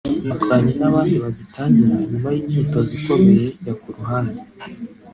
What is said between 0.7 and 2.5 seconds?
n’abandi bagitangira nyuma